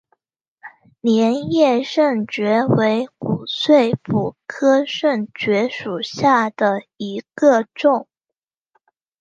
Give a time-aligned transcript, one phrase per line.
[1.01, 8.07] 镰叶肾蕨为骨碎补科肾蕨属下的一个种。